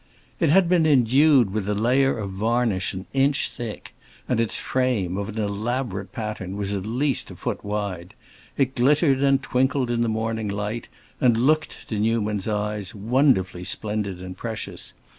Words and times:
It 0.39 0.49
had 0.49 0.67
been 0.67 0.87
endued 0.87 1.53
with 1.53 1.69
a 1.69 1.75
layer 1.75 2.17
of 2.17 2.31
varnish 2.31 2.95
an 2.95 3.05
inch 3.13 3.49
thick 3.51 3.93
and 4.27 4.41
its 4.41 4.57
frame, 4.57 5.15
of 5.15 5.29
an 5.29 5.37
elaborate 5.37 6.11
pattern, 6.11 6.57
was 6.57 6.73
at 6.73 6.87
least 6.87 7.29
a 7.29 7.35
foot 7.35 7.63
wide. 7.63 8.15
It 8.57 8.73
glittered 8.73 9.21
and 9.21 9.43
twinkled 9.43 9.91
in 9.91 10.01
the 10.01 10.09
morning 10.09 10.47
light, 10.47 10.87
and 11.19 11.37
looked, 11.37 11.87
to 11.89 11.99
Newman's 11.99 12.47
eyes, 12.47 12.95
wonderfully 12.95 13.63
splendid 13.63 14.23
and 14.23 14.35
precious. 14.35 14.93